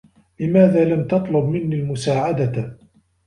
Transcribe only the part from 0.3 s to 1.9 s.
لماذا لم تطلب منّي